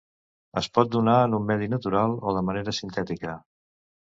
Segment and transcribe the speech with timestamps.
[0.61, 3.37] Es pot donar en un medi natural o de manera sintètica.